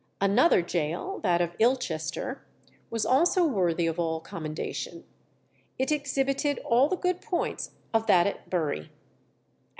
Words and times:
Another 0.19 0.63
gaol, 0.63 1.19
that 1.19 1.41
of 1.41 1.55
Ilchester, 1.59 2.41
was 2.89 3.05
also 3.05 3.45
worthy 3.45 3.85
of 3.85 3.99
all 3.99 4.19
commendation. 4.19 5.03
It 5.77 5.91
exhibited 5.91 6.57
all 6.65 6.89
the 6.89 6.97
good 6.97 7.21
points 7.21 7.75
of 7.93 8.07
that 8.07 8.25
at 8.25 8.49
Bury. 8.49 8.89